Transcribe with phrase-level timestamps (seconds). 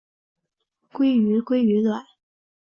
[0.93, 2.03] 鲑鱼鲑鱼卵